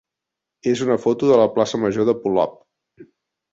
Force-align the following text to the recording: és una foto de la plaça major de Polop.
és 0.71 0.81
una 0.85 0.97
foto 1.03 1.29
de 1.33 1.37
la 1.41 1.47
plaça 1.59 1.81
major 1.85 2.11
de 2.11 2.19
Polop. 2.25 2.59